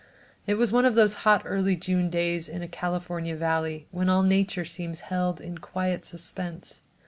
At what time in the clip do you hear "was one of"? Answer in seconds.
0.55-0.95